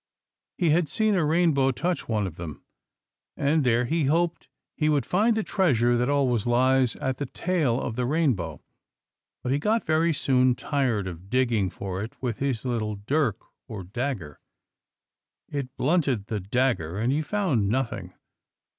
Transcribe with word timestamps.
He 0.57 0.71
had 0.71 0.89
seen 0.89 1.13
a 1.13 1.23
rainbow 1.23 1.69
touch 1.69 2.09
one 2.09 2.25
of 2.25 2.33
them, 2.35 2.63
and 3.37 3.63
there 3.63 3.85
he 3.85 4.05
hoped 4.05 4.47
he 4.75 4.89
would 4.89 5.05
find 5.05 5.37
the 5.37 5.43
treasure 5.43 5.95
that 5.95 6.09
always 6.09 6.47
lies 6.47 6.95
at 6.95 7.17
the 7.17 7.27
tail 7.27 7.79
of 7.79 7.95
the 7.95 8.07
rainbow. 8.07 8.63
But 9.43 9.51
he 9.51 9.59
got 9.59 9.85
very 9.85 10.11
soon 10.11 10.55
tired 10.55 11.05
of 11.05 11.29
digging 11.29 11.69
for 11.69 12.01
it 12.01 12.13
with 12.19 12.39
his 12.39 12.65
little 12.65 12.95
dirk, 12.95 13.45
or 13.67 13.83
dagger. 13.83 14.39
It 15.47 15.77
blunted 15.77 16.25
the 16.25 16.39
dagger, 16.39 16.97
and 16.97 17.11
he 17.13 17.21
found 17.21 17.69
nothing. 17.69 18.11